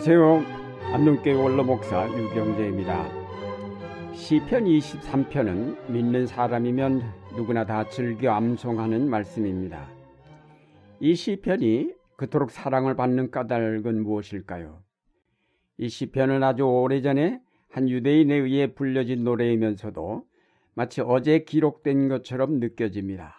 [0.00, 0.44] 안녕하세요.
[0.94, 3.08] 안동교회 원로목사 유경재입니다.
[4.14, 7.02] 시편 23편은 믿는 사람이면
[7.34, 9.90] 누구나 다 즐겨 암송하는 말씀입니다.
[11.00, 14.84] 이 시편이 그토록 사랑을 받는 까닭은 무엇일까요?
[15.78, 20.22] 이 시편은 아주 오래전에 한 유대인에 의해 불려진 노래이면서도
[20.74, 23.34] 마치 어제 기록된 것처럼 느껴집니다.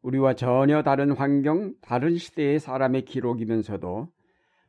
[0.00, 4.15] 우리와 전혀 다른 환경, 다른 시대의 사람의 기록이면서도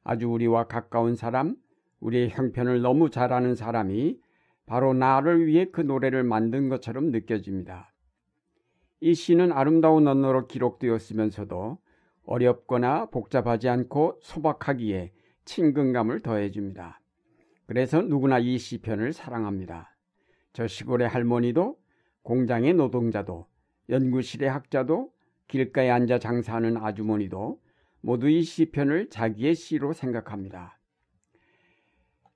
[0.10, 1.58] 아주 우리와 가까운 사람,
[2.00, 4.18] 우리의 형편을 너무 잘 아는 사람이
[4.66, 7.92] 바로 나를 위해 그 노래를 만든 것처럼 느껴집니다.
[9.02, 11.78] 이 시는 아름다운 언어로 기록되었으면서도
[12.24, 15.12] 어렵거나 복잡하지 않고 소박하기에
[15.44, 17.02] 친근감을 더해줍니다.
[17.66, 19.94] 그래서 누구나 이 시편을 사랑합니다.
[20.54, 21.78] 저 시골의 할머니도
[22.22, 23.46] 공장의 노동자도
[23.90, 25.12] 연구실의 학자도
[25.50, 27.60] 길가에 앉아 장사하는 아주머니도
[28.02, 30.78] 모두 이 시편을 자기의 시로 생각합니다.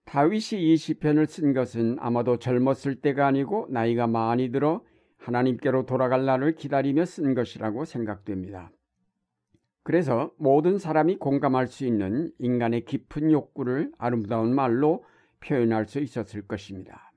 [0.06, 4.84] 다윗이 이 시편을 쓴 것은 아마도 젊었을 때가 아니고 나이가 많이 들어
[5.18, 8.72] 하나님께로 돌아갈 날을 기다리며 쓴 것이라고 생각됩니다.
[9.84, 15.04] 그래서 모든 사람이 공감할 수 있는 인간의 깊은 욕구를 아름다운 말로
[15.40, 17.12] 표현할 수 있었을 것입니다.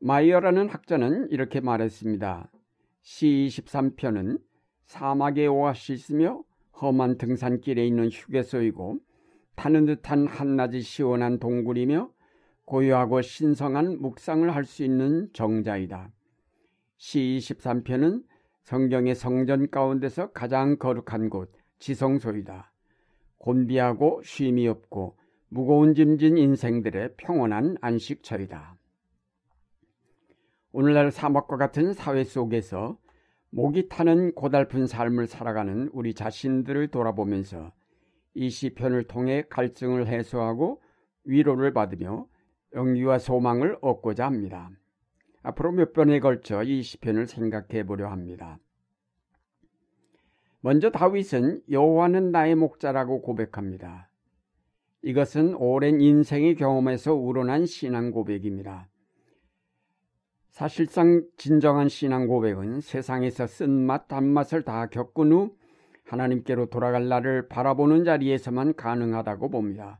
[0.00, 2.50] 마이어라는 학자는 이렇게 말했습니다.
[3.02, 4.40] 시 23편은
[4.84, 6.42] 사막의 오아시스며
[6.80, 8.98] 험한 등산길에 있는 휴게소이고
[9.56, 12.10] 타는 듯한 한낮이 시원한 동굴이며
[12.64, 16.10] 고요하고 신성한 묵상을 할 수 있는 정자이다.
[16.96, 18.24] 시 23편은
[18.62, 22.72] 성경의 성전 가운데서 가장 거룩한 곳, 지성소이다.
[23.38, 28.76] 곤비하고 쉼이 없고 무거운 짐진 인생들의 평온한 안식처이다.
[30.72, 32.98] 오늘날 사막과 같은 사회 속에서
[33.54, 37.70] 목이 타는 고달픈 삶을 살아가는 우리 자신들을 돌아보면서
[38.34, 40.82] 이 시편을 통해 갈증을 해소하고
[41.22, 42.26] 위로를 받으며
[42.74, 44.72] 영기와 소망을 얻고자 합니다.
[45.44, 48.58] 앞으로 몇 번에 걸쳐 이 시편을 생각해 보려 합니다.
[50.60, 54.10] 먼저 다윗은 여호와는 나의 목자라고 고백합니다.
[55.02, 58.88] 이것은 오랜 인생의 경험에서 우러난 신앙 고백입니다.
[60.54, 65.56] 사실상 진정한 신앙 고백은 세상에서 쓴맛 단맛을 다 겪은 후
[66.04, 69.98] 하나님께로 돌아갈 날을 바라보는 자리에서만 가능하다고 봅니다.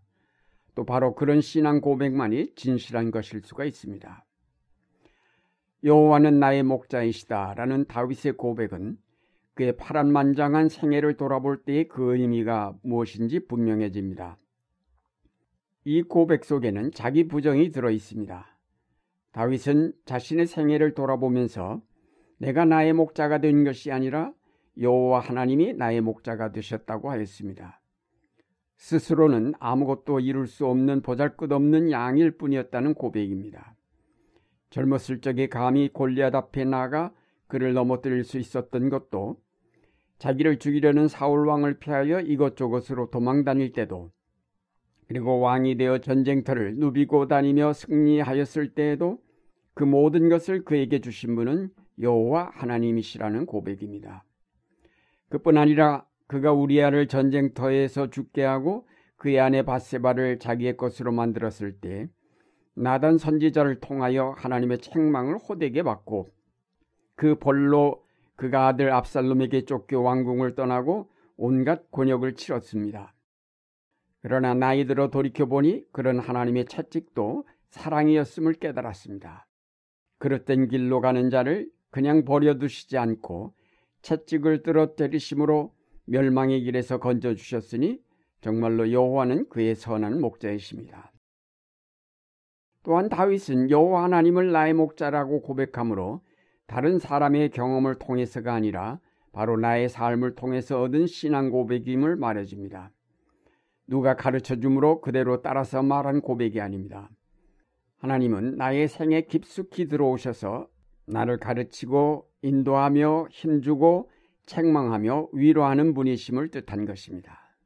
[0.77, 4.25] 또 바로 그런 신앙 고백만이 진실한 것일 수가 있습니다.
[5.83, 8.97] 여호와는 나의 목자이시다라는 다윗의 고백은
[9.55, 14.39] 그의 파란만장한 생애를 돌아볼 때의 그 의미가 무엇인지 분명해집니다.
[15.83, 18.54] 이 고백 속에는 자기 부정이 들어 있습니다.
[19.35, 21.83] 다윗은 자신의 생애를 돌아보면서
[22.39, 24.33] 내가 나의 목자가 된 것이 아니라
[24.81, 27.81] 여호와 하나님이 나의 목자가 되셨다고 하였습니다.
[28.77, 33.75] 스스로는 아무것도 이룰 수 없는 보잘것없는 양일 뿐이었다는 고백입니다.
[34.71, 37.13] 젊었을 적에 감히 골리앗 앞에 나가
[37.49, 39.41] 그를 넘어뜨릴 수 있었던 것도
[40.19, 44.13] 자기를 죽이려는 사울 왕을 피하여 이것저것으로 도망 다닐 때도
[45.09, 49.24] 그리고 왕이 되어 전쟁터를 누비고 다니며 승리하였을 때에도
[49.75, 51.71] 그 모든 것을 그에게 주신 분은
[52.01, 54.25] 여호와 하나님이시라는 고백입니다.
[55.29, 58.87] 그뿐 아니라 그가 우리아를 전쟁터에서 죽게 하고
[59.17, 62.09] 그의 아내 바세바를 자기의 것으로 만들었을 때
[62.75, 66.29] 나단 선지자를 통하여 하나님의 책망을 호되게 받고
[67.15, 68.05] 그 벌로
[68.37, 73.15] 그가 아들 압살롬에게 쫓겨 왕궁을 떠나고 온갖 곤욕을 치렀습니다.
[74.23, 79.47] 그러나 나이 들어 돌이켜보니 그런 하나님의 채찍도 사랑이었음을 깨달았습니다.
[80.25, 83.53] 그릇된 길로 가는 자를 그냥 버려두시지 않고
[84.01, 85.75] 채찍을 들어 때리심으로
[86.07, 88.01] 멸망의 길에서 건져 주셨으니
[88.41, 91.13] 정말로 여호와는 그의 선한 목자이십니다.
[92.85, 96.23] 또한 다윗은 여호와 하나님을 나의 목자라고 고백하므로
[96.67, 99.01] 다른 사람의 경험을 통해서가 아니라
[99.33, 102.91] 바로 나의 삶을 통해서 얻은 신앙 고백임을 말해줍니다.
[103.89, 107.11] 누가 가르쳐 주므로 그대로 따라서 말한 고백이 아닙니다.
[108.05, 110.69] 하나님은 나의 생에 깊숙이 들어오셔서
[111.07, 114.11] 나를 가르치고 인도하며 힘주고
[114.45, 117.57] 책망하며 위로하는 분이심을 뜻한 것입니다.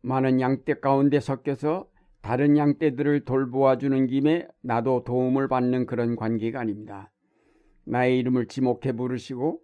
[0.00, 1.90] 많은 양떼 가운데 섞여서
[2.22, 7.12] 다른 양떼들을 돌보아 주는 김에 나도 도움을 받는 그런 관계가 아닙니다.
[7.84, 9.60] 나의 이름을 지목해 부르시고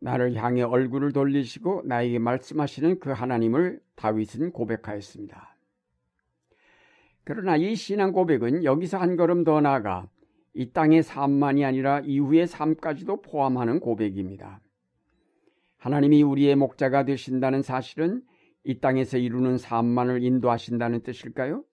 [0.00, 5.51] 나를 향해 얼굴을 돌리시고 나에게 말씀하시는 그 하나님을 다윗은 고백하였습니다.
[7.24, 10.08] 그러나 이 신앙 고백은 여기서 한 걸음 더 나아가
[10.54, 14.60] 이 땅의 삶만이 아니라 이후의 삶까지도 포함하는 고백입니다.
[15.78, 18.22] 하나님이 우리의 목자가 되신다는 사실은
[18.64, 21.64] 이 땅에서 이루는 삶만을 인도하신다는 뜻일까요?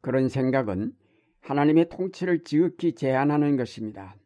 [0.00, 0.92] 그런 생각은
[1.40, 4.16] 하나님의 통치를 지극히 제한하는 것입니다.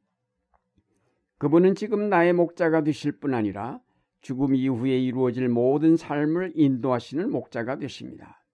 [1.38, 3.80] 그분은 지금 나의 목자가 되실 뿐 아니라
[4.20, 8.45] 죽음 이후에 이루어질 모든 삶을 인도하시는 목자가 되십니다.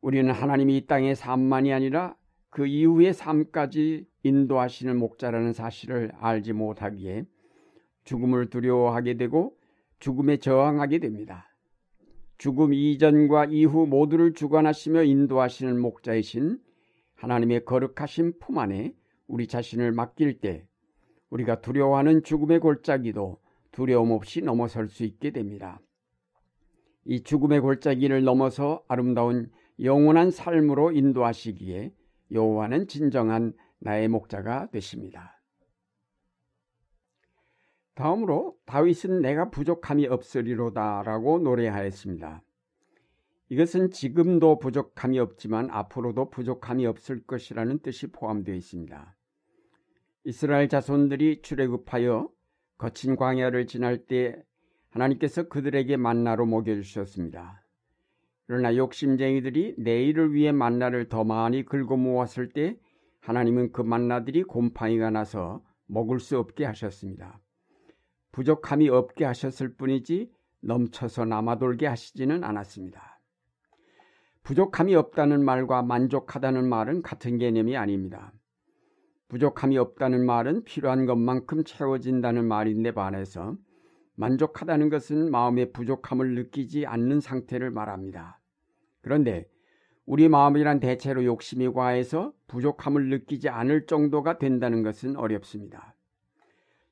[0.00, 2.16] 우리는 하나님이 이 땅의 삶만이 아니라
[2.50, 7.24] 그 이후의 삶까지 인도하시는 목자라는 사실을 알지 못하기에
[8.04, 9.56] 죽음을 두려워하게 되고
[9.98, 11.46] 죽음에 저항하게 됩니다.
[12.38, 16.60] 죽음 이전과 이후 모두를 주관하시며 인도하시는 목자이신
[17.16, 18.94] 하나님의 거룩하신 품 안에
[19.26, 20.64] 우리 자신을 맡길 때
[21.30, 23.38] 우리가 두려워하는 죽음의 골짜기도
[23.72, 25.80] 두려움 없이 넘어설 수 있게 됩니다.
[27.04, 29.50] 이 죽음의 골짜기를 넘어서 아름다운
[29.80, 31.92] 영원한 삶으로 인도하시기에
[32.32, 35.40] 여호와는 진정한 나의 목자가 되십니다.
[37.94, 42.42] 다음으로 다윗은 내가 부족함이 없으리로다라고 노래하였습니다.
[43.50, 49.16] 이것은 지금도 부족함이 없지만 앞으로도 부족함이 없을 것이라는 뜻이 포함되어 있습니다.
[50.24, 52.30] 이스라엘 자손들이 출애굽하여
[52.76, 54.36] 거친 광야를 지날 때
[54.90, 57.64] 하나님께서 그들에게 만나로 먹여 주셨습니다.
[58.48, 62.78] 그러나 욕심쟁이들이 내일을 위해 만나를 더 많이 긁어 모았을 때
[63.20, 67.40] 하나님은 그 만나들이 곰팡이가 나서 먹을 수 없게 하셨습니다.
[68.32, 73.20] 부족함이 없게 하셨을 뿐이지 넘쳐서 남아돌게 하시지는 않았습니다.
[74.44, 78.32] 부족함이 없다는 말과 만족하다는 말은 같은 개념이 아닙니다.
[79.28, 83.58] 부족함이 없다는 말은 필요한 것만큼 채워진다는 말인데 반해서
[84.18, 88.40] 만족하다는 것은 마음의 부족함을 느끼지 않는 상태를 말합니다.
[89.00, 89.48] 그런데
[90.06, 95.94] 우리 마음이란 대체로 욕심이 과해서 부족함을 느끼지 않을 정도가 된다는 것은 어렵습니다.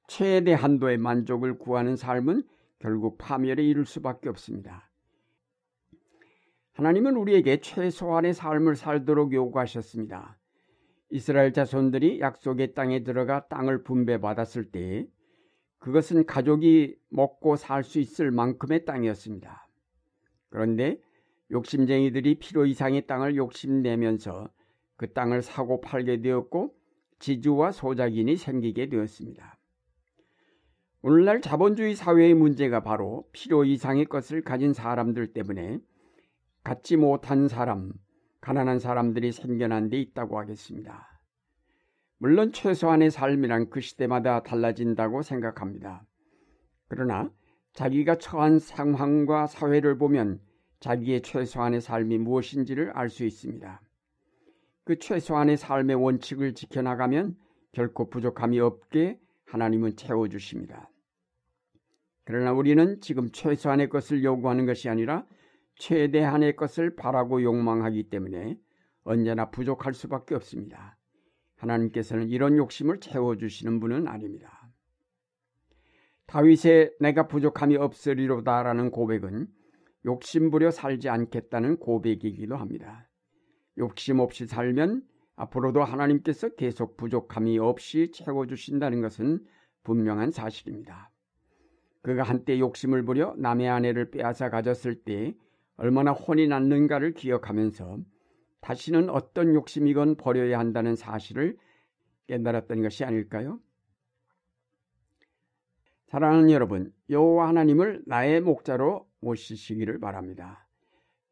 [0.07, 2.45] 최대 한도의 만족을 구하는 삶은
[2.79, 4.89] 결국 파멸에 이를 수밖에 없습니다.
[6.75, 10.39] 하나님은 우리에게 최소한의 삶을 살도록 요구하셨습니다.
[11.11, 15.09] 이스라엘 자손들이 약속의 땅에 들어가 땅을 분배받았을 때
[15.87, 19.69] 그것은 가족이 먹고 살 수 있을 만큼의 땅이었습니다.
[20.49, 21.01] 그런데
[21.53, 24.51] 욕심쟁이들이 필요 이상의 땅을 욕심내면서
[24.97, 26.75] 그 땅을 사고 팔게 되었고
[27.21, 29.61] 지주와 소작인이 생기게 되었습니다.
[31.03, 35.79] 오늘날 자본주의 사회의 문제가 바로 필요 이상의 것을 가진 사람들 때문에
[36.65, 37.93] 갖지 못한 사람,
[38.41, 41.16] 가난한 사람들이 생겨난 데 있다고 하겠습니다.
[42.19, 46.07] 물론 최소한의 삶이란 그 시대마다 달라진다고 생각합니다.
[46.89, 47.31] 그러나
[47.75, 50.41] 자기가 처한 상황과 사회를 보면
[50.81, 53.83] 자기의 최소한의 삶이 무엇인지를 알 수 있습니다.
[54.85, 57.37] 그 최소한의 삶의 원칙을 지켜나가면
[57.73, 60.89] 결코 부족함이 없게 하나님은 채워주십니다.
[62.25, 65.27] 그러나 우리는 지금 최소한의 것을 요구하는 것이 아니라
[65.77, 68.59] 최대한의 것을 바라고 욕망하기 때문에
[69.05, 70.97] 언제나 부족할 수밖에 없습니다.
[71.57, 74.71] 하나님께서는 이런 욕심을 채워주시는 분은 아닙니다.
[76.27, 79.47] 다윗의 내가 부족함이 없으리로다라는 고백은
[80.05, 83.09] 욕심부려 살지 않겠다는 고백이기도 합니다.
[83.79, 85.03] 욕심 없이 살면
[85.37, 89.45] 앞으로도 하나님께서 계속 부족함이 없이 채워주신다는 것은
[89.85, 91.11] 분명한 사실입니다.
[92.03, 95.37] 그가 한때 욕심을 부려 남의 아내를 빼앗아 가졌을 때
[95.77, 97.99] 얼마나 혼이 났는가를 기억하면서
[98.67, 101.57] 다시는 어떤 욕심이건 버려야 한다는 사실을
[102.27, 103.61] 깨달았던 것이 아닐까요?
[106.09, 110.67] 사랑하는 여러분, 여호와 하나님을 나의 목자로 모시시기를 바랍니다.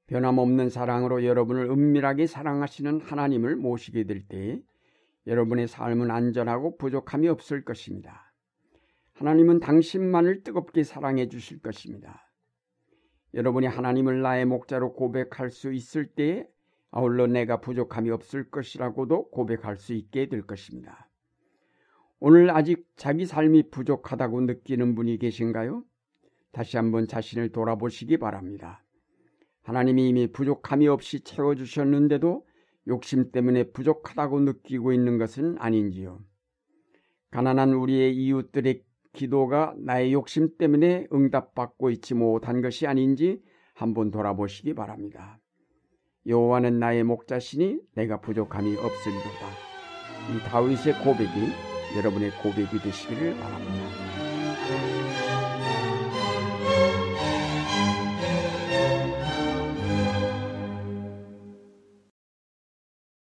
[0.06, 4.62] 변함없는 사랑으로 여러분을 은밀하게 사랑하시는 하나님을 모시게 될 때
[5.26, 8.32] 여러분의 삶은 안전하고 부족함이 없을 것입니다.
[9.14, 12.30] 하나님은 당신만을 뜨겁게 사랑해 주실 것입니다.
[13.32, 16.53] 여러분이 하나님을 나의 목자로 고백할 수 있을 때에
[16.96, 21.10] 아울러 내가 부족함이 없을 것이라고도 고백할 수 있게 될 것입니다.
[22.20, 25.82] 오늘 아직 자기 삶이 부족하다고 느끼는 분이 계신가요?
[26.52, 28.84] 다시 한번 자신을 돌아보시기 바랍니다.
[29.62, 32.46] 하나님이 이미 부족함이 없이 채워주셨는데도
[32.86, 36.20] 욕심 때문에 부족하다고 느끼고 있는 것은 아닌지요.
[37.32, 38.84] 가난한 우리의 이웃들의
[39.14, 43.42] 기도가 나의 욕심 때문에 응답받고 있지 못한 것이 아닌지
[43.74, 45.40] 한번 돌아보시기 바랍니다.
[46.26, 49.74] 여호와는 나의 목자시니 내가 부족함이 없으리로다.
[50.32, 51.52] 이 다윗의 고백이
[51.96, 55.23] 여러분의 고백이 되시기를 바랍니다.